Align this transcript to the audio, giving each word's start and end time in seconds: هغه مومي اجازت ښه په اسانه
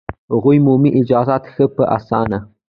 هغه 0.31 0.53
مومي 0.65 0.89
اجازت 1.01 1.43
ښه 1.53 1.65
په 1.75 1.83
اسانه 1.97 2.39